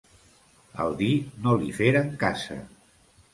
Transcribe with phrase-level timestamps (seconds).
[0.85, 1.09] Al dir
[1.43, 2.59] no li feren casa.